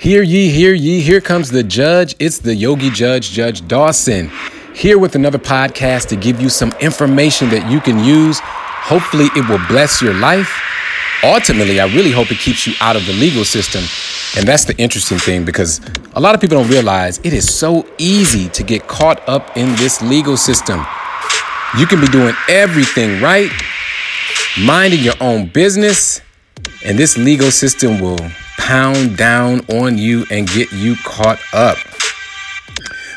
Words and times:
Hear 0.00 0.22
ye, 0.22 0.48
hear 0.48 0.72
ye, 0.72 1.02
here 1.02 1.20
comes 1.20 1.50
the 1.50 1.62
judge. 1.62 2.16
It's 2.18 2.38
the 2.38 2.54
Yogi 2.54 2.88
Judge, 2.88 3.32
Judge 3.32 3.68
Dawson, 3.68 4.30
here 4.74 4.98
with 4.98 5.14
another 5.14 5.36
podcast 5.36 6.08
to 6.08 6.16
give 6.16 6.40
you 6.40 6.48
some 6.48 6.72
information 6.80 7.50
that 7.50 7.70
you 7.70 7.82
can 7.82 8.02
use. 8.02 8.40
Hopefully, 8.40 9.26
it 9.36 9.46
will 9.46 9.60
bless 9.68 10.00
your 10.00 10.14
life. 10.14 10.50
Ultimately, 11.22 11.80
I 11.80 11.86
really 11.94 12.12
hope 12.12 12.32
it 12.32 12.38
keeps 12.38 12.66
you 12.66 12.72
out 12.80 12.96
of 12.96 13.04
the 13.04 13.12
legal 13.12 13.44
system. 13.44 13.84
And 14.38 14.48
that's 14.48 14.64
the 14.64 14.74
interesting 14.78 15.18
thing 15.18 15.44
because 15.44 15.82
a 16.14 16.20
lot 16.20 16.34
of 16.34 16.40
people 16.40 16.56
don't 16.56 16.70
realize 16.70 17.18
it 17.18 17.34
is 17.34 17.54
so 17.54 17.86
easy 17.98 18.48
to 18.48 18.62
get 18.62 18.88
caught 18.88 19.20
up 19.28 19.54
in 19.54 19.68
this 19.76 20.00
legal 20.00 20.38
system. 20.38 20.78
You 21.76 21.84
can 21.84 22.00
be 22.00 22.06
doing 22.06 22.34
everything 22.48 23.20
right, 23.20 23.50
minding 24.58 25.00
your 25.00 25.20
own 25.20 25.48
business, 25.48 26.22
and 26.86 26.98
this 26.98 27.18
legal 27.18 27.50
system 27.50 28.00
will 28.00 28.18
pound 28.60 29.16
down 29.16 29.60
on 29.70 29.96
you 29.96 30.26
and 30.30 30.46
get 30.46 30.70
you 30.70 30.94
caught 31.02 31.40
up. 31.54 31.78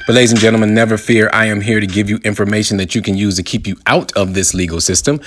But, 0.07 0.15
ladies 0.15 0.31
and 0.31 0.39
gentlemen, 0.39 0.73
never 0.73 0.97
fear. 0.97 1.29
I 1.33 1.45
am 1.45 1.61
here 1.61 1.79
to 1.79 1.85
give 1.85 2.09
you 2.09 2.17
information 2.23 2.77
that 2.77 2.95
you 2.95 3.01
can 3.01 3.15
use 3.15 3.35
to 3.35 3.43
keep 3.43 3.67
you 3.67 3.75
out 3.85 4.15
of 4.17 4.33
this 4.33 4.53
legal 4.53 4.79
system. 4.81 5.19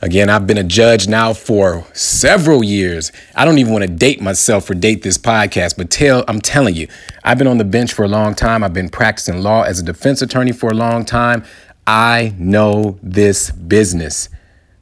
Again, 0.00 0.30
I've 0.30 0.46
been 0.46 0.58
a 0.58 0.64
judge 0.64 1.08
now 1.08 1.32
for 1.32 1.84
several 1.92 2.62
years. 2.62 3.12
I 3.34 3.44
don't 3.44 3.58
even 3.58 3.72
want 3.72 3.82
to 3.82 3.90
date 3.90 4.20
myself 4.20 4.70
or 4.70 4.74
date 4.74 5.02
this 5.02 5.18
podcast, 5.18 5.76
but 5.76 5.90
tell 5.90 6.24
I'm 6.28 6.40
telling 6.40 6.74
you, 6.74 6.86
I've 7.24 7.38
been 7.38 7.46
on 7.46 7.58
the 7.58 7.64
bench 7.64 7.92
for 7.92 8.04
a 8.04 8.08
long 8.08 8.34
time. 8.34 8.62
I've 8.62 8.74
been 8.74 8.88
practicing 8.88 9.42
law 9.42 9.62
as 9.62 9.80
a 9.80 9.82
defense 9.82 10.22
attorney 10.22 10.52
for 10.52 10.70
a 10.70 10.74
long 10.74 11.04
time. 11.04 11.44
I 11.86 12.34
know 12.38 12.98
this 13.02 13.50
business, 13.50 14.28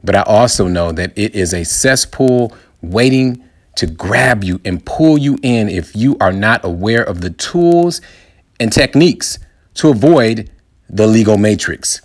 but 0.03 0.15
I 0.15 0.23
also 0.23 0.69
know 0.69 0.93
that 0.93 1.13
it 1.17 1.35
is 1.35 1.55
a 1.55 1.65
cesspool 1.65 2.55
waiting 2.83 3.45
to 3.77 3.87
grab 3.87 4.45
you 4.45 4.61
and 4.65 4.85
pull 4.85 5.19
you 5.19 5.39
in 5.43 5.69
if 5.69 5.95
you 5.95 6.17
are 6.21 6.33
not 6.33 6.65
aware 6.65 7.03
of 7.03 7.21
the 7.21 7.31
tools 7.31 8.01
and 8.61 8.73
techniques 8.73 9.39
to 9.75 9.89
avoid 9.89 10.51
the 10.89 11.07
legal 11.07 11.39
matrix. 11.39 12.01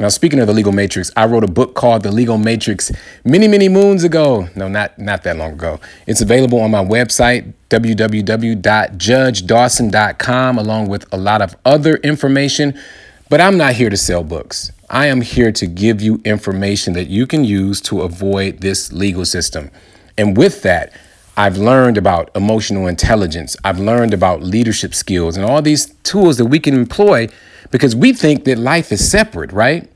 Now, 0.00 0.08
speaking 0.08 0.40
of 0.40 0.46
the 0.46 0.54
legal 0.54 0.72
matrix, 0.72 1.10
I 1.14 1.26
wrote 1.26 1.44
a 1.44 1.46
book 1.46 1.74
called 1.74 2.04
The 2.04 2.10
Legal 2.10 2.38
Matrix 2.38 2.90
many, 3.22 3.46
many 3.46 3.68
moons 3.68 4.02
ago. 4.02 4.48
No, 4.56 4.66
not 4.66 4.98
not 4.98 5.24
that 5.24 5.36
long 5.36 5.52
ago. 5.52 5.78
It's 6.06 6.22
available 6.22 6.58
on 6.58 6.70
my 6.70 6.82
website 6.82 7.52
www.judgedawson.com 7.68 10.58
along 10.58 10.88
with 10.88 11.12
a 11.12 11.18
lot 11.18 11.42
of 11.42 11.54
other 11.66 11.96
information. 11.96 12.80
But 13.28 13.42
I'm 13.42 13.58
not 13.58 13.74
here 13.74 13.90
to 13.90 13.96
sell 13.98 14.24
books. 14.24 14.72
I 14.88 15.04
am 15.06 15.20
here 15.20 15.52
to 15.52 15.66
give 15.66 16.00
you 16.00 16.22
information 16.24 16.94
that 16.94 17.08
you 17.08 17.26
can 17.26 17.44
use 17.44 17.82
to 17.82 18.00
avoid 18.00 18.62
this 18.62 18.90
legal 18.94 19.26
system. 19.26 19.70
And 20.16 20.34
with 20.34 20.62
that, 20.62 20.94
I've 21.40 21.56
learned 21.56 21.96
about 21.96 22.30
emotional 22.36 22.86
intelligence. 22.86 23.56
I've 23.64 23.78
learned 23.78 24.12
about 24.12 24.42
leadership 24.42 24.94
skills 24.94 25.38
and 25.38 25.46
all 25.46 25.62
these 25.62 25.86
tools 26.02 26.36
that 26.36 26.44
we 26.44 26.60
can 26.60 26.74
employ 26.74 27.28
because 27.70 27.96
we 27.96 28.12
think 28.12 28.44
that 28.44 28.58
life 28.58 28.92
is 28.92 29.10
separate, 29.10 29.50
right? 29.50 29.90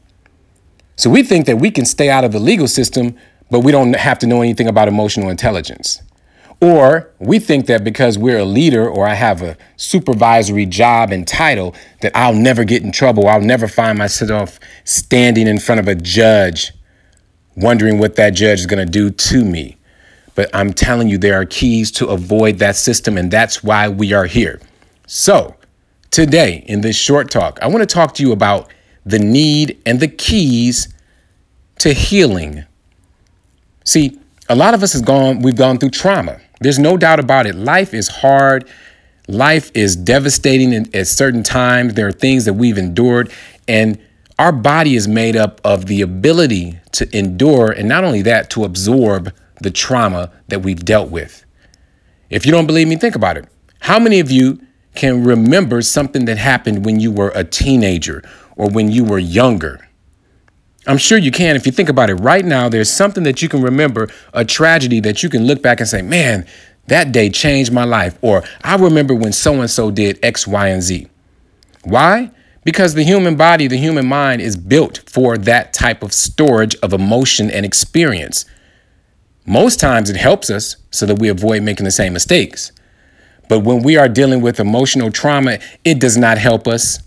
So 0.96 1.10
we 1.10 1.22
think 1.22 1.44
that 1.44 1.58
we 1.58 1.70
can 1.70 1.84
stay 1.84 2.08
out 2.08 2.24
of 2.24 2.32
the 2.32 2.38
legal 2.38 2.66
system, 2.66 3.14
but 3.50 3.60
we 3.60 3.72
don't 3.72 3.94
have 3.94 4.18
to 4.20 4.26
know 4.26 4.40
anything 4.40 4.68
about 4.68 4.88
emotional 4.88 5.28
intelligence. 5.28 6.00
Or 6.62 7.10
we 7.18 7.38
think 7.38 7.66
that 7.66 7.84
because 7.84 8.16
we're 8.16 8.38
a 8.38 8.46
leader 8.46 8.88
or 8.88 9.06
I 9.06 9.12
have 9.12 9.42
a 9.42 9.58
supervisory 9.76 10.64
job 10.64 11.12
and 11.12 11.28
title, 11.28 11.74
that 12.00 12.16
I'll 12.16 12.32
never 12.32 12.64
get 12.64 12.82
in 12.82 12.90
trouble. 12.90 13.28
I'll 13.28 13.42
never 13.42 13.68
find 13.68 13.98
myself 13.98 14.58
standing 14.84 15.46
in 15.46 15.58
front 15.58 15.78
of 15.78 15.88
a 15.88 15.94
judge 15.94 16.72
wondering 17.54 17.98
what 17.98 18.16
that 18.16 18.30
judge 18.30 18.60
is 18.60 18.66
going 18.66 18.84
to 18.86 18.90
do 18.90 19.10
to 19.10 19.44
me. 19.44 19.76
But 20.34 20.50
I'm 20.52 20.72
telling 20.72 21.08
you, 21.08 21.18
there 21.18 21.40
are 21.40 21.44
keys 21.44 21.90
to 21.92 22.08
avoid 22.08 22.58
that 22.58 22.76
system, 22.76 23.16
and 23.16 23.30
that's 23.30 23.62
why 23.62 23.88
we 23.88 24.12
are 24.12 24.26
here. 24.26 24.60
So, 25.06 25.54
today 26.10 26.64
in 26.66 26.80
this 26.80 26.96
short 26.96 27.30
talk, 27.30 27.58
I 27.62 27.68
want 27.68 27.88
to 27.88 27.92
talk 27.92 28.14
to 28.14 28.22
you 28.22 28.32
about 28.32 28.70
the 29.06 29.18
need 29.18 29.80
and 29.86 30.00
the 30.00 30.08
keys 30.08 30.88
to 31.78 31.92
healing. 31.92 32.64
See, 33.84 34.18
a 34.48 34.56
lot 34.56 34.74
of 34.74 34.82
us 34.82 34.92
has 34.92 35.02
gone, 35.02 35.40
we've 35.40 35.56
gone 35.56 35.78
through 35.78 35.90
trauma. 35.90 36.40
There's 36.60 36.78
no 36.78 36.96
doubt 36.96 37.20
about 37.20 37.46
it. 37.46 37.54
Life 37.54 37.94
is 37.94 38.08
hard. 38.08 38.68
Life 39.28 39.70
is 39.74 39.96
devastating 39.96 40.74
at 40.94 41.06
certain 41.06 41.42
times. 41.42 41.94
There 41.94 42.06
are 42.06 42.12
things 42.12 42.44
that 42.44 42.54
we've 42.54 42.76
endured, 42.76 43.32
and 43.66 43.98
our 44.38 44.52
body 44.52 44.96
is 44.96 45.08
made 45.08 45.36
up 45.36 45.60
of 45.64 45.86
the 45.86 46.02
ability 46.02 46.78
to 46.92 47.16
endure, 47.16 47.70
and 47.70 47.88
not 47.88 48.04
only 48.04 48.22
that, 48.22 48.50
to 48.50 48.64
absorb 48.64 49.32
the 49.60 49.70
trauma 49.70 50.32
that 50.48 50.60
we've 50.62 50.84
dealt 50.84 51.10
with. 51.10 51.44
If 52.30 52.46
you 52.46 52.52
don't 52.52 52.66
believe 52.66 52.88
me, 52.88 52.96
think 52.96 53.14
about 53.14 53.36
it. 53.36 53.46
How 53.80 53.98
many 53.98 54.20
of 54.20 54.30
you 54.30 54.60
can 54.94 55.24
remember 55.24 55.82
something 55.82 56.24
that 56.24 56.38
happened 56.38 56.84
when 56.84 57.00
you 57.00 57.10
were 57.12 57.32
a 57.34 57.44
teenager 57.44 58.22
or 58.56 58.70
when 58.70 58.90
you 58.90 59.04
were 59.04 59.18
younger? 59.18 59.88
I'm 60.86 60.98
sure 60.98 61.16
you 61.16 61.30
can. 61.30 61.56
If 61.56 61.66
you 61.66 61.72
think 61.72 61.88
about 61.88 62.10
it 62.10 62.16
right 62.16 62.44
now, 62.44 62.68
there's 62.68 62.90
something 62.90 63.24
that 63.24 63.40
you 63.40 63.48
can 63.48 63.62
remember, 63.62 64.10
a 64.32 64.44
tragedy 64.44 65.00
that 65.00 65.22
you 65.22 65.28
can 65.28 65.46
look 65.46 65.62
back 65.62 65.80
and 65.80 65.88
say, 65.88 66.02
man, 66.02 66.46
that 66.86 67.12
day 67.12 67.30
changed 67.30 67.72
my 67.72 67.84
life. 67.84 68.18
Or 68.20 68.42
I 68.62 68.76
remember 68.76 69.14
when 69.14 69.32
so 69.32 69.60
and 69.60 69.70
so 69.70 69.90
did 69.90 70.18
X, 70.22 70.46
Y, 70.46 70.68
and 70.68 70.82
Z. 70.82 71.08
Why? 71.84 72.30
Because 72.64 72.94
the 72.94 73.04
human 73.04 73.36
body, 73.36 73.66
the 73.66 73.76
human 73.76 74.06
mind 74.06 74.40
is 74.40 74.56
built 74.56 75.02
for 75.06 75.36
that 75.38 75.72
type 75.72 76.02
of 76.02 76.12
storage 76.12 76.74
of 76.76 76.92
emotion 76.92 77.50
and 77.50 77.64
experience. 77.64 78.44
Most 79.46 79.78
times 79.78 80.08
it 80.08 80.16
helps 80.16 80.50
us 80.50 80.76
so 80.90 81.06
that 81.06 81.18
we 81.18 81.28
avoid 81.28 81.62
making 81.62 81.84
the 81.84 81.90
same 81.90 82.12
mistakes. 82.12 82.72
But 83.48 83.60
when 83.60 83.82
we 83.82 83.96
are 83.96 84.08
dealing 84.08 84.40
with 84.40 84.58
emotional 84.58 85.10
trauma, 85.10 85.58
it 85.84 86.00
does 86.00 86.16
not 86.16 86.38
help 86.38 86.66
us 86.66 87.00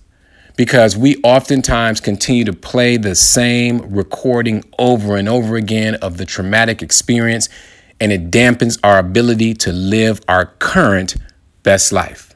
because 0.55 0.97
we 0.97 1.17
oftentimes 1.23 1.99
continue 1.99 2.43
to 2.43 2.53
play 2.53 2.97
the 2.97 3.15
same 3.15 3.79
recording 3.93 4.63
over 4.77 5.15
and 5.15 5.29
over 5.29 5.55
again 5.55 5.95
of 5.95 6.17
the 6.17 6.25
traumatic 6.25 6.81
experience, 6.81 7.47
and 7.99 8.11
it 8.11 8.29
dampens 8.29 8.79
our 8.83 8.97
ability 8.99 9.53
to 9.53 9.71
live 9.71 10.19
our 10.27 10.47
current 10.59 11.15
best 11.63 11.91
life. 11.91 12.35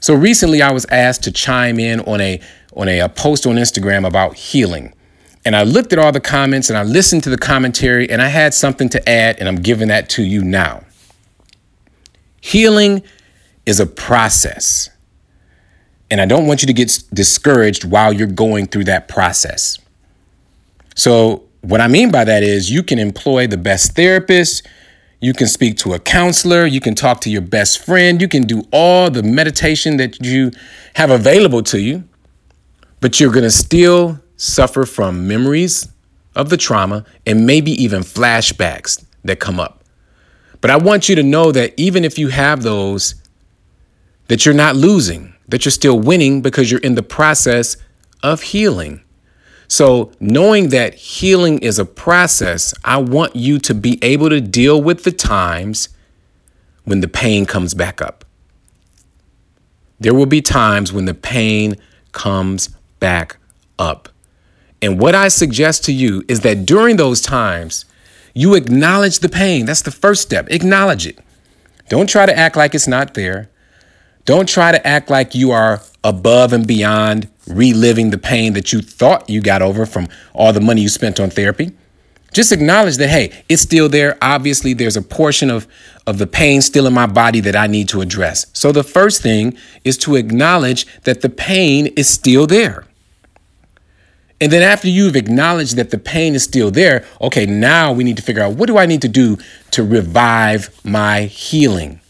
So 0.00 0.14
recently, 0.14 0.62
I 0.62 0.72
was 0.72 0.84
asked 0.86 1.22
to 1.24 1.32
chime 1.32 1.78
in 1.78 2.00
on 2.00 2.20
a 2.20 2.40
on 2.74 2.88
a, 2.88 3.00
a 3.00 3.08
post 3.08 3.46
on 3.46 3.56
Instagram 3.56 4.06
about 4.06 4.34
healing. 4.34 4.94
And 5.44 5.56
I 5.56 5.64
looked 5.64 5.92
at 5.92 5.98
all 5.98 6.12
the 6.12 6.20
comments 6.20 6.68
and 6.68 6.78
I 6.78 6.84
listened 6.84 7.24
to 7.24 7.30
the 7.30 7.38
commentary 7.38 8.08
and 8.08 8.22
I 8.22 8.28
had 8.28 8.54
something 8.54 8.88
to 8.90 9.08
add, 9.08 9.38
and 9.38 9.48
I'm 9.48 9.56
giving 9.56 9.88
that 9.88 10.08
to 10.10 10.22
you 10.22 10.42
now. 10.44 10.84
Healing 12.40 13.02
is 13.66 13.80
a 13.80 13.86
process. 13.86 14.90
And 16.10 16.20
I 16.20 16.26
don't 16.26 16.46
want 16.46 16.62
you 16.62 16.66
to 16.66 16.72
get 16.72 17.02
discouraged 17.12 17.84
while 17.84 18.12
you're 18.12 18.26
going 18.26 18.66
through 18.66 18.84
that 18.84 19.08
process. 19.08 19.78
So, 20.94 21.44
what 21.62 21.80
I 21.80 21.88
mean 21.88 22.10
by 22.10 22.24
that 22.24 22.42
is 22.42 22.70
you 22.70 22.82
can 22.82 22.98
employ 22.98 23.46
the 23.46 23.56
best 23.56 23.94
therapist, 23.94 24.66
you 25.20 25.32
can 25.32 25.46
speak 25.46 25.76
to 25.78 25.94
a 25.94 25.98
counselor, 26.00 26.66
you 26.66 26.80
can 26.80 26.96
talk 26.96 27.20
to 27.20 27.30
your 27.30 27.40
best 27.40 27.78
friend, 27.78 28.20
you 28.20 28.26
can 28.26 28.42
do 28.42 28.64
all 28.72 29.08
the 29.08 29.22
meditation 29.22 29.96
that 29.98 30.24
you 30.24 30.50
have 30.94 31.10
available 31.10 31.62
to 31.62 31.80
you, 31.80 32.02
but 33.00 33.20
you're 33.20 33.30
going 33.30 33.44
to 33.44 33.50
still 33.50 34.20
suffer 34.42 34.84
from 34.84 35.28
memories 35.28 35.88
of 36.34 36.50
the 36.50 36.56
trauma 36.56 37.04
and 37.24 37.46
maybe 37.46 37.70
even 37.70 38.02
flashbacks 38.02 39.04
that 39.22 39.38
come 39.38 39.60
up. 39.60 39.84
But 40.60 40.70
I 40.70 40.76
want 40.76 41.08
you 41.08 41.14
to 41.14 41.22
know 41.22 41.52
that 41.52 41.72
even 41.76 42.04
if 42.04 42.18
you 42.18 42.28
have 42.28 42.64
those, 42.64 43.14
that 44.26 44.44
you're 44.44 44.54
not 44.54 44.74
losing, 44.74 45.34
that 45.46 45.64
you're 45.64 45.70
still 45.70 45.98
winning 45.98 46.42
because 46.42 46.72
you're 46.72 46.80
in 46.80 46.96
the 46.96 47.04
process 47.04 47.76
of 48.22 48.42
healing. 48.42 49.02
So, 49.68 50.10
knowing 50.18 50.70
that 50.70 50.94
healing 50.94 51.60
is 51.60 51.78
a 51.78 51.84
process, 51.84 52.74
I 52.84 52.98
want 52.98 53.36
you 53.36 53.58
to 53.60 53.74
be 53.74 53.98
able 54.02 54.28
to 54.28 54.40
deal 54.40 54.82
with 54.82 55.04
the 55.04 55.12
times 55.12 55.88
when 56.84 57.00
the 57.00 57.08
pain 57.08 57.46
comes 57.46 57.74
back 57.74 58.02
up. 58.02 58.24
There 60.00 60.14
will 60.14 60.26
be 60.26 60.42
times 60.42 60.92
when 60.92 61.04
the 61.04 61.14
pain 61.14 61.76
comes 62.10 62.68
back 62.98 63.36
up. 63.78 64.08
And 64.82 64.98
what 64.98 65.14
I 65.14 65.28
suggest 65.28 65.84
to 65.84 65.92
you 65.92 66.24
is 66.28 66.40
that 66.40 66.66
during 66.66 66.96
those 66.96 67.20
times, 67.20 67.84
you 68.34 68.54
acknowledge 68.54 69.20
the 69.20 69.28
pain. 69.28 69.64
That's 69.64 69.82
the 69.82 69.92
first 69.92 70.22
step. 70.22 70.50
Acknowledge 70.50 71.06
it. 71.06 71.18
Don't 71.88 72.08
try 72.08 72.26
to 72.26 72.36
act 72.36 72.56
like 72.56 72.74
it's 72.74 72.88
not 72.88 73.14
there. 73.14 73.48
Don't 74.24 74.48
try 74.48 74.72
to 74.72 74.84
act 74.86 75.08
like 75.08 75.34
you 75.34 75.52
are 75.52 75.80
above 76.04 76.52
and 76.52 76.66
beyond 76.66 77.28
reliving 77.46 78.10
the 78.10 78.18
pain 78.18 78.54
that 78.54 78.72
you 78.72 78.80
thought 78.80 79.28
you 79.28 79.40
got 79.40 79.62
over 79.62 79.86
from 79.86 80.08
all 80.32 80.52
the 80.52 80.60
money 80.60 80.80
you 80.80 80.88
spent 80.88 81.20
on 81.20 81.30
therapy. 81.30 81.72
Just 82.32 82.50
acknowledge 82.50 82.96
that, 82.96 83.08
hey, 83.08 83.44
it's 83.48 83.62
still 83.62 83.88
there. 83.88 84.16
Obviously, 84.22 84.72
there's 84.72 84.96
a 84.96 85.02
portion 85.02 85.50
of, 85.50 85.68
of 86.06 86.18
the 86.18 86.26
pain 86.26 86.62
still 86.62 86.86
in 86.86 86.94
my 86.94 87.06
body 87.06 87.40
that 87.40 87.54
I 87.54 87.66
need 87.66 87.88
to 87.90 88.00
address. 88.00 88.46
So, 88.54 88.72
the 88.72 88.82
first 88.82 89.20
thing 89.20 89.56
is 89.84 89.98
to 89.98 90.16
acknowledge 90.16 90.86
that 91.02 91.20
the 91.20 91.28
pain 91.28 91.88
is 91.88 92.08
still 92.08 92.46
there. 92.46 92.86
And 94.42 94.50
then 94.50 94.62
after 94.62 94.88
you've 94.88 95.14
acknowledged 95.14 95.76
that 95.76 95.90
the 95.90 95.98
pain 95.98 96.34
is 96.34 96.42
still 96.42 96.72
there, 96.72 97.04
okay, 97.20 97.46
now 97.46 97.92
we 97.92 98.02
need 98.02 98.16
to 98.16 98.24
figure 98.24 98.42
out 98.42 98.54
what 98.54 98.66
do 98.66 98.76
I 98.76 98.86
need 98.86 99.00
to 99.02 99.08
do 99.08 99.38
to 99.70 99.84
revive 99.84 100.84
my 100.84 101.26
healing? 101.26 102.00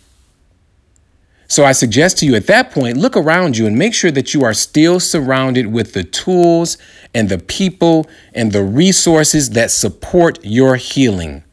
So 1.46 1.62
I 1.62 1.72
suggest 1.72 2.16
to 2.18 2.26
you 2.26 2.34
at 2.34 2.46
that 2.46 2.70
point, 2.70 2.96
look 2.96 3.18
around 3.18 3.58
you 3.58 3.66
and 3.66 3.76
make 3.76 3.92
sure 3.92 4.10
that 4.12 4.32
you 4.32 4.44
are 4.44 4.54
still 4.54 4.98
surrounded 4.98 5.66
with 5.66 5.92
the 5.92 6.04
tools 6.04 6.78
and 7.12 7.28
the 7.28 7.36
people 7.36 8.08
and 8.32 8.50
the 8.50 8.64
resources 8.64 9.50
that 9.50 9.70
support 9.70 10.38
your 10.42 10.76
healing. 10.76 11.44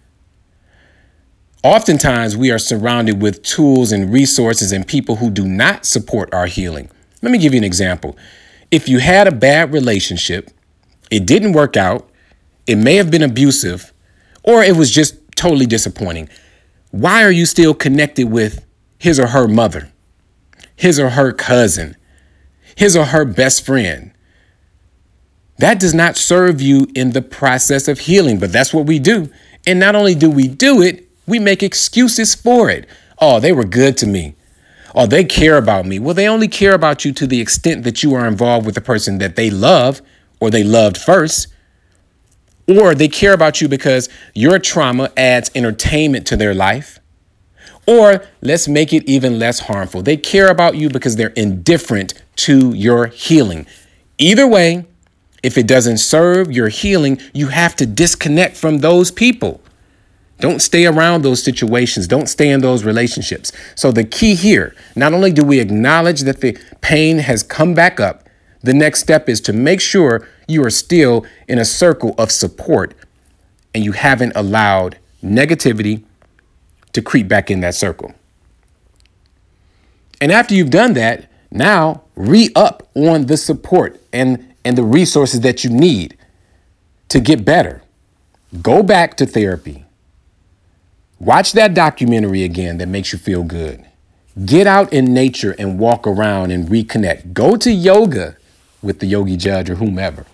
Oftentimes, 1.61 2.37
we 2.37 2.51
are 2.51 2.57
surrounded 2.57 3.21
with 3.21 3.43
tools 3.43 3.91
and 3.91 4.13
resources 4.13 4.71
and 4.71 4.87
people 4.87 5.17
who 5.17 5.29
do 5.29 5.45
not 5.45 5.85
support 5.85 6.33
our 6.33 6.45
healing. 6.45 6.89
Let 7.21 7.33
me 7.33 7.37
give 7.37 7.53
you 7.53 7.57
an 7.57 7.65
example. 7.65 8.17
If 8.71 8.87
you 8.87 8.99
had 8.99 9.27
a 9.27 9.31
bad 9.31 9.73
relationship, 9.73 10.51
it 11.09 11.25
didn't 11.25 11.53
work 11.53 11.75
out, 11.77 12.09
it 12.67 12.77
may 12.77 12.95
have 12.95 13.09
been 13.09 13.23
abusive, 13.23 13.93
or 14.43 14.63
it 14.63 14.75
was 14.75 14.91
just 14.91 15.15
totally 15.35 15.65
disappointing. 15.65 16.29
Why 16.91 17.23
are 17.23 17.31
you 17.31 17.45
still 17.45 17.73
connected 17.73 18.31
with 18.31 18.65
his 18.97 19.19
or 19.19 19.27
her 19.27 19.47
mother, 19.47 19.91
his 20.75 20.99
or 20.99 21.11
her 21.11 21.31
cousin, 21.31 21.95
his 22.75 22.95
or 22.95 23.05
her 23.05 23.25
best 23.25 23.65
friend? 23.65 24.11
That 25.59 25.79
does 25.79 25.93
not 25.93 26.15
serve 26.15 26.61
you 26.61 26.87
in 26.95 27.11
the 27.11 27.21
process 27.21 27.87
of 27.87 27.99
healing, 27.99 28.39
but 28.39 28.51
that's 28.51 28.73
what 28.73 28.85
we 28.85 28.97
do. 28.97 29.29
And 29.67 29.79
not 29.79 29.95
only 29.95 30.15
do 30.15 30.29
we 30.29 30.47
do 30.47 30.81
it, 30.81 31.09
we 31.27 31.37
make 31.37 31.61
excuses 31.61 32.33
for 32.33 32.69
it. 32.69 32.87
Oh, 33.19 33.39
they 33.39 33.51
were 33.51 33.65
good 33.65 33.97
to 33.97 34.07
me. 34.07 34.35
Oh, 34.95 35.05
they 35.05 35.23
care 35.23 35.57
about 35.57 35.85
me. 35.85 35.99
Well, 35.99 36.15
they 36.15 36.27
only 36.27 36.47
care 36.47 36.73
about 36.73 37.05
you 37.05 37.11
to 37.13 37.27
the 37.27 37.41
extent 37.41 37.83
that 37.83 38.01
you 38.01 38.13
are 38.15 38.25
involved 38.25 38.65
with 38.65 38.75
the 38.75 38.81
person 38.81 39.17
that 39.19 39.35
they 39.35 39.49
love 39.49 40.01
or 40.39 40.49
they 40.49 40.63
loved 40.63 40.97
first. 40.97 41.47
Or 42.67 42.93
they 42.93 43.07
care 43.07 43.33
about 43.33 43.61
you 43.61 43.67
because 43.67 44.09
your 44.35 44.59
trauma 44.59 45.11
adds 45.17 45.49
entertainment 45.55 46.27
to 46.27 46.37
their 46.37 46.53
life. 46.53 46.99
Or 47.87 48.23
let's 48.41 48.67
make 48.67 48.93
it 48.93 49.03
even 49.09 49.39
less 49.39 49.61
harmful. 49.61 50.03
They 50.03 50.17
care 50.17 50.49
about 50.49 50.75
you 50.75 50.89
because 50.89 51.15
they're 51.15 51.29
indifferent 51.29 52.13
to 52.37 52.73
your 52.75 53.07
healing. 53.07 53.65
Either 54.19 54.47
way, 54.47 54.85
if 55.41 55.57
it 55.57 55.65
doesn't 55.65 55.97
serve 55.97 56.51
your 56.51 56.67
healing, 56.67 57.19
you 57.33 57.47
have 57.47 57.75
to 57.77 57.87
disconnect 57.87 58.55
from 58.57 58.79
those 58.79 59.09
people. 59.09 59.61
Don't 60.39 60.61
stay 60.61 60.85
around 60.85 61.23
those 61.23 61.43
situations. 61.43 62.07
Don't 62.07 62.27
stay 62.27 62.49
in 62.49 62.61
those 62.61 62.83
relationships. 62.83 63.51
So, 63.75 63.91
the 63.91 64.03
key 64.03 64.35
here 64.35 64.75
not 64.95 65.13
only 65.13 65.31
do 65.31 65.43
we 65.43 65.59
acknowledge 65.59 66.21
that 66.21 66.41
the 66.41 66.57
pain 66.81 67.17
has 67.17 67.43
come 67.43 67.73
back 67.73 67.99
up, 67.99 68.28
the 68.61 68.73
next 68.73 68.99
step 68.99 69.29
is 69.29 69.39
to 69.41 69.53
make 69.53 69.79
sure 69.79 70.27
you 70.47 70.63
are 70.65 70.69
still 70.69 71.25
in 71.47 71.59
a 71.59 71.65
circle 71.65 72.13
of 72.17 72.31
support 72.31 72.93
and 73.73 73.83
you 73.83 73.93
haven't 73.93 74.33
allowed 74.35 74.97
negativity 75.23 76.03
to 76.93 77.01
creep 77.01 77.27
back 77.27 77.49
in 77.49 77.61
that 77.61 77.75
circle. 77.75 78.13
And 80.21 80.31
after 80.31 80.53
you've 80.53 80.71
done 80.71 80.93
that, 80.93 81.29
now 81.51 82.03
re 82.15 82.49
up 82.55 82.89
on 82.95 83.27
the 83.27 83.37
support 83.37 84.01
and, 84.11 84.53
and 84.65 84.77
the 84.77 84.83
resources 84.83 85.41
that 85.41 85.63
you 85.63 85.69
need 85.69 86.17
to 87.07 87.19
get 87.19 87.45
better. 87.45 87.81
Go 88.61 88.83
back 88.83 89.15
to 89.17 89.25
therapy. 89.25 89.85
Watch 91.19 91.53
that 91.53 91.73
documentary 91.73 92.43
again 92.43 92.77
that 92.79 92.87
makes 92.87 93.13
you 93.13 93.19
feel 93.19 93.43
good. 93.43 93.85
Get 94.45 94.67
out 94.67 94.91
in 94.93 95.13
nature 95.13 95.55
and 95.57 95.79
walk 95.79 96.07
around 96.07 96.51
and 96.51 96.67
reconnect. 96.67 97.33
Go 97.33 97.55
to 97.57 97.71
yoga 97.71 98.37
with 98.81 98.99
the 98.99 99.05
yogi 99.05 99.37
judge 99.37 99.69
or 99.69 99.75
whomever. 99.75 100.25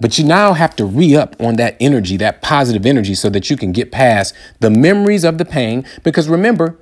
But 0.00 0.18
you 0.18 0.24
now 0.24 0.54
have 0.54 0.74
to 0.76 0.86
re 0.86 1.14
up 1.14 1.36
on 1.40 1.56
that 1.56 1.76
energy, 1.78 2.16
that 2.16 2.40
positive 2.40 2.86
energy, 2.86 3.14
so 3.14 3.28
that 3.30 3.50
you 3.50 3.56
can 3.56 3.70
get 3.70 3.92
past 3.92 4.34
the 4.58 4.70
memories 4.70 5.24
of 5.24 5.36
the 5.36 5.44
pain. 5.44 5.84
Because 6.02 6.28
remember, 6.28 6.78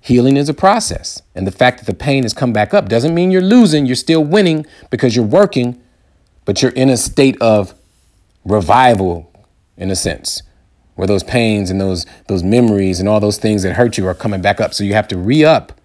healing 0.00 0.36
is 0.36 0.50
a 0.50 0.54
process. 0.54 1.22
And 1.34 1.46
the 1.46 1.50
fact 1.50 1.78
that 1.78 1.86
the 1.86 1.94
pain 1.94 2.24
has 2.24 2.34
come 2.34 2.52
back 2.52 2.74
up 2.74 2.90
doesn't 2.90 3.14
mean 3.14 3.30
you're 3.30 3.40
losing. 3.40 3.86
You're 3.86 3.96
still 3.96 4.22
winning 4.22 4.66
because 4.90 5.16
you're 5.16 5.24
working, 5.24 5.80
but 6.44 6.60
you're 6.60 6.72
in 6.72 6.90
a 6.90 6.98
state 6.98 7.40
of 7.40 7.74
revival, 8.44 9.32
in 9.78 9.90
a 9.90 9.96
sense, 9.96 10.42
where 10.96 11.06
those 11.06 11.22
pains 11.22 11.70
and 11.70 11.80
those, 11.80 12.04
those 12.28 12.42
memories 12.42 13.00
and 13.00 13.08
all 13.08 13.18
those 13.18 13.38
things 13.38 13.62
that 13.62 13.76
hurt 13.76 13.96
you 13.96 14.06
are 14.06 14.14
coming 14.14 14.42
back 14.42 14.60
up. 14.60 14.74
So 14.74 14.84
you 14.84 14.92
have 14.92 15.08
to 15.08 15.16
re 15.16 15.42
up 15.42 15.80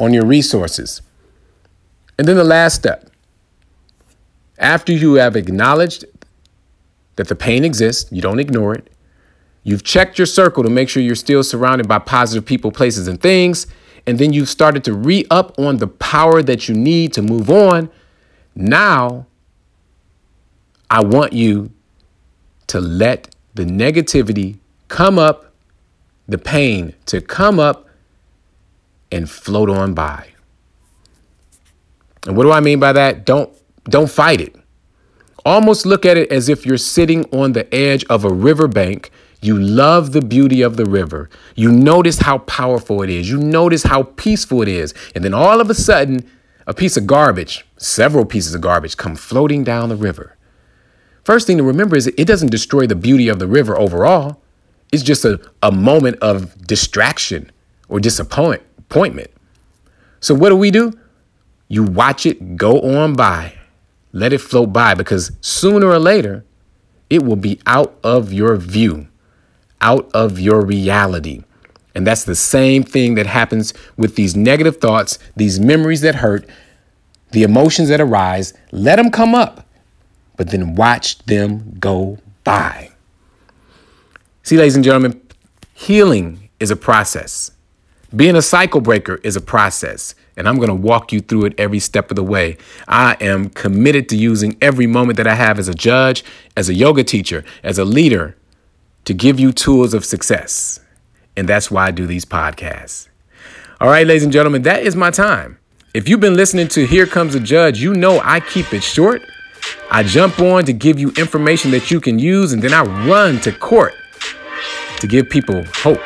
on 0.00 0.14
your 0.14 0.24
resources. 0.24 1.02
And 2.18 2.26
then 2.26 2.36
the 2.36 2.44
last 2.44 2.74
step 2.74 3.11
after 4.62 4.92
you 4.92 5.14
have 5.14 5.36
acknowledged 5.36 6.04
that 7.16 7.28
the 7.28 7.34
pain 7.34 7.64
exists, 7.64 8.10
you 8.10 8.22
don't 8.22 8.38
ignore 8.38 8.74
it, 8.74 8.88
you've 9.64 9.84
checked 9.84 10.18
your 10.18 10.26
circle 10.26 10.62
to 10.62 10.70
make 10.70 10.88
sure 10.88 11.02
you're 11.02 11.14
still 11.14 11.42
surrounded 11.42 11.86
by 11.86 11.98
positive 11.98 12.46
people, 12.46 12.70
places, 12.72 13.08
and 13.08 13.20
things, 13.20 13.66
and 14.06 14.18
then 14.18 14.32
you've 14.32 14.48
started 14.48 14.82
to 14.84 14.94
re 14.94 15.26
up 15.30 15.58
on 15.58 15.76
the 15.76 15.86
power 15.86 16.42
that 16.42 16.68
you 16.68 16.74
need 16.74 17.12
to 17.12 17.22
move 17.22 17.50
on. 17.50 17.90
Now, 18.54 19.26
I 20.90 21.02
want 21.02 21.32
you 21.32 21.70
to 22.68 22.80
let 22.80 23.34
the 23.54 23.64
negativity 23.64 24.58
come 24.88 25.18
up, 25.18 25.52
the 26.26 26.38
pain 26.38 26.94
to 27.06 27.20
come 27.20 27.60
up 27.60 27.88
and 29.10 29.28
float 29.28 29.68
on 29.70 29.94
by. 29.94 30.28
And 32.26 32.36
what 32.36 32.44
do 32.44 32.52
I 32.52 32.60
mean 32.60 32.78
by 32.78 32.92
that? 32.92 33.24
Don't 33.24 33.52
don't 33.84 34.10
fight 34.10 34.40
it. 34.40 34.56
Almost 35.44 35.86
look 35.86 36.06
at 36.06 36.16
it 36.16 36.30
as 36.30 36.48
if 36.48 36.64
you're 36.64 36.78
sitting 36.78 37.24
on 37.32 37.52
the 37.52 37.72
edge 37.74 38.04
of 38.04 38.24
a 38.24 38.32
riverbank. 38.32 39.10
You 39.40 39.58
love 39.58 40.12
the 40.12 40.22
beauty 40.22 40.62
of 40.62 40.76
the 40.76 40.86
river. 40.86 41.28
You 41.56 41.72
notice 41.72 42.20
how 42.20 42.38
powerful 42.38 43.02
it 43.02 43.10
is. 43.10 43.28
You 43.28 43.38
notice 43.38 43.82
how 43.82 44.04
peaceful 44.04 44.62
it 44.62 44.68
is. 44.68 44.94
And 45.16 45.24
then 45.24 45.34
all 45.34 45.60
of 45.60 45.68
a 45.68 45.74
sudden, 45.74 46.30
a 46.66 46.72
piece 46.72 46.96
of 46.96 47.08
garbage, 47.08 47.66
several 47.76 48.24
pieces 48.24 48.54
of 48.54 48.60
garbage, 48.60 48.96
come 48.96 49.16
floating 49.16 49.64
down 49.64 49.88
the 49.88 49.96
river. 49.96 50.36
First 51.24 51.48
thing 51.48 51.56
to 51.58 51.64
remember 51.64 51.96
is 51.96 52.06
it 52.06 52.26
doesn't 52.26 52.50
destroy 52.50 52.86
the 52.86 52.94
beauty 52.94 53.28
of 53.28 53.40
the 53.40 53.48
river 53.48 53.76
overall. 53.76 54.40
It's 54.92 55.02
just 55.02 55.24
a, 55.24 55.40
a 55.60 55.72
moment 55.72 56.18
of 56.20 56.66
distraction 56.66 57.50
or 57.88 57.98
disappointment. 57.98 59.30
So, 60.20 60.34
what 60.34 60.50
do 60.50 60.56
we 60.56 60.70
do? 60.70 60.92
You 61.68 61.82
watch 61.82 62.26
it 62.26 62.56
go 62.56 62.80
on 62.80 63.14
by 63.14 63.54
let 64.12 64.32
it 64.32 64.40
float 64.40 64.72
by 64.72 64.94
because 64.94 65.32
sooner 65.40 65.86
or 65.86 65.98
later, 65.98 66.44
it 67.10 67.22
will 67.22 67.36
be 67.36 67.60
out 67.66 67.98
of 68.04 68.32
your 68.32 68.56
view, 68.56 69.08
out 69.80 70.10
of 70.14 70.38
your 70.38 70.64
reality. 70.64 71.44
And 71.94 72.06
that's 72.06 72.24
the 72.24 72.34
same 72.34 72.82
thing 72.82 73.14
that 73.16 73.26
happens 73.26 73.74
with 73.96 74.16
these 74.16 74.34
negative 74.34 74.78
thoughts, 74.78 75.18
these 75.36 75.60
memories 75.60 76.00
that 76.02 76.16
hurt, 76.16 76.48
the 77.32 77.42
emotions 77.42 77.88
that 77.88 78.00
arise. 78.00 78.54
Let 78.70 78.96
them 78.96 79.10
come 79.10 79.34
up, 79.34 79.66
but 80.36 80.50
then 80.50 80.74
watch 80.74 81.18
them 81.24 81.76
go 81.78 82.18
by. 82.44 82.90
See, 84.42 84.56
ladies 84.56 84.74
and 84.74 84.84
gentlemen, 84.84 85.20
healing 85.74 86.48
is 86.60 86.70
a 86.70 86.76
process. 86.76 87.50
Being 88.14 88.36
a 88.36 88.42
cycle 88.42 88.80
breaker 88.80 89.16
is 89.22 89.36
a 89.36 89.40
process 89.40 90.14
and 90.36 90.48
I'm 90.48 90.56
going 90.56 90.68
to 90.68 90.74
walk 90.74 91.12
you 91.12 91.20
through 91.20 91.46
it 91.46 91.54
every 91.58 91.78
step 91.78 92.10
of 92.10 92.16
the 92.16 92.22
way. 92.22 92.56
I 92.88 93.16
am 93.20 93.50
committed 93.50 94.08
to 94.10 94.16
using 94.16 94.56
every 94.60 94.86
moment 94.86 95.16
that 95.18 95.26
I 95.26 95.34
have 95.34 95.58
as 95.58 95.68
a 95.68 95.74
judge, 95.74 96.24
as 96.56 96.68
a 96.68 96.74
yoga 96.74 97.04
teacher, 97.04 97.44
as 97.62 97.78
a 97.78 97.84
leader 97.84 98.36
to 99.04 99.14
give 99.14 99.38
you 99.38 99.52
tools 99.52 99.94
of 99.94 100.04
success. 100.04 100.80
And 101.36 101.48
that's 101.48 101.70
why 101.70 101.86
I 101.86 101.90
do 101.90 102.06
these 102.06 102.24
podcasts. 102.24 103.08
All 103.80 103.88
right, 103.88 104.06
ladies 104.06 104.22
and 104.22 104.32
gentlemen, 104.32 104.62
that 104.62 104.82
is 104.84 104.94
my 104.94 105.10
time. 105.10 105.58
If 105.94 106.08
you've 106.08 106.20
been 106.20 106.36
listening 106.36 106.68
to 106.68 106.86
Here 106.86 107.06
Comes 107.06 107.34
a 107.34 107.40
Judge, 107.40 107.80
you 107.80 107.94
know 107.94 108.20
I 108.22 108.40
keep 108.40 108.72
it 108.72 108.82
short. 108.82 109.22
I 109.90 110.02
jump 110.02 110.40
on 110.40 110.64
to 110.64 110.72
give 110.72 110.98
you 110.98 111.12
information 111.18 111.70
that 111.72 111.90
you 111.90 112.00
can 112.00 112.18
use, 112.18 112.52
and 112.52 112.62
then 112.62 112.72
I 112.72 112.82
run 113.06 113.40
to 113.40 113.52
court 113.52 113.92
to 115.00 115.06
give 115.06 115.28
people 115.28 115.62
hope 115.74 116.00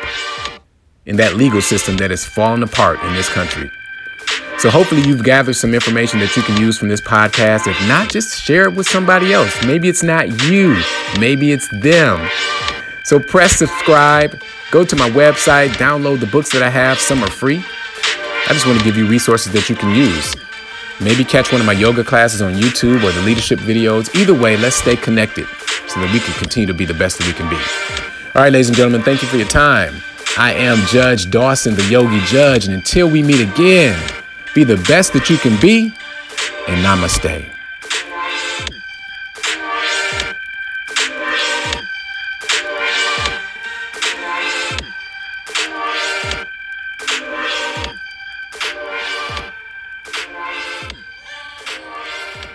in 1.05 1.15
that 1.17 1.35
legal 1.35 1.61
system 1.61 1.97
that 1.97 2.11
is 2.11 2.25
falling 2.25 2.63
apart 2.63 3.01
in 3.03 3.13
this 3.13 3.29
country. 3.29 3.69
So 4.59 4.71
hopefully 4.71 5.01
you've 5.01 5.23
gathered 5.23 5.55
some 5.55 5.75
information 5.75 6.19
that 6.19 6.35
you 6.35 6.41
can 6.41 6.59
use 6.59 6.79
from 6.79 6.89
this 6.89 6.99
podcast. 6.99 7.67
If 7.67 7.79
not, 7.87 8.09
just 8.09 8.41
share 8.41 8.63
it 8.63 8.73
with 8.73 8.89
somebody 8.89 9.31
else. 9.31 9.63
Maybe 9.65 9.87
it's 9.87 10.01
not 10.01 10.43
you, 10.45 10.81
maybe 11.19 11.51
it's 11.51 11.67
them. 11.67 12.27
So 13.03 13.19
press 13.19 13.57
subscribe, 13.57 14.41
go 14.71 14.83
to 14.83 14.95
my 14.95 15.09
website, 15.11 15.69
download 15.69 16.19
the 16.19 16.27
books 16.27 16.51
that 16.53 16.63
I 16.63 16.69
have. 16.69 16.99
Some 16.99 17.23
are 17.23 17.29
free. 17.29 17.63
I 18.49 18.53
just 18.53 18.65
want 18.65 18.79
to 18.79 18.83
give 18.83 18.97
you 18.97 19.07
resources 19.07 19.53
that 19.53 19.69
you 19.69 19.75
can 19.75 19.93
use. 19.95 20.35
Maybe 20.99 21.23
catch 21.23 21.51
one 21.51 21.61
of 21.61 21.67
my 21.67 21.73
yoga 21.73 22.03
classes 22.03 22.41
on 22.41 22.53
YouTube 22.53 23.03
or 23.03 23.11
the 23.11 23.21
leadership 23.21 23.59
videos. 23.59 24.13
Either 24.15 24.33
way, 24.33 24.57
let's 24.57 24.77
stay 24.77 24.95
connected 24.95 25.45
so 25.87 25.99
that 25.99 26.11
we 26.11 26.19
can 26.19 26.33
continue 26.33 26.65
to 26.65 26.73
be 26.73 26.85
the 26.85 26.95
best 26.95 27.19
that 27.19 27.27
we 27.27 27.33
can 27.33 27.47
be. 27.47 27.57
All 28.35 28.41
right, 28.41 28.51
ladies 28.51 28.69
and 28.69 28.75
gentlemen, 28.75 29.03
thank 29.03 29.21
you 29.21 29.27
for 29.27 29.37
your 29.37 29.47
time. 29.47 30.01
I 30.35 30.53
am 30.53 30.77
Judge 30.87 31.29
Dawson, 31.29 31.75
the 31.75 31.83
Yogi 31.83 32.19
Judge, 32.21 32.65
and 32.65 32.73
until 32.73 33.09
we 33.09 33.21
meet 33.21 33.41
again, 33.41 33.97
be 34.57 34.63
the 34.63 34.83
best 34.87 35.13
that 35.13 35.29
you 35.29 35.37
can 35.37 35.55
be, 35.61 35.93
and 36.67 36.83
namaste. 36.83 37.56